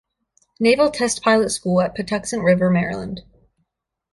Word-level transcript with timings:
Naval 0.59 0.89
Test 0.89 1.21
Pilot 1.21 1.51
School 1.51 1.79
at 1.79 1.93
Patuxent 1.95 2.41
River, 2.43 2.71
Maryland. 2.71 3.21